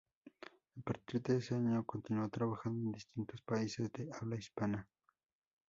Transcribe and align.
A 0.79 0.81
partir 0.83 1.21
de 1.21 1.37
ese 1.37 1.53
año 1.53 1.85
continuó 1.85 2.27
trabajando 2.27 2.87
en 2.87 2.91
distintos 2.93 3.43
países 3.43 3.91
de 3.93 4.09
habla 4.11 4.35
hispana. 4.37 4.89